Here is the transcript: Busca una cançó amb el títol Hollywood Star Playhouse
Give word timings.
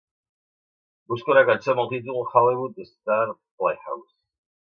Busca 1.11 1.31
una 1.33 1.43
cançó 1.49 1.73
amb 1.75 1.83
el 1.83 1.89
títol 1.91 2.17
Hollywood 2.31 2.81
Star 2.89 3.21
Playhouse 3.27 4.09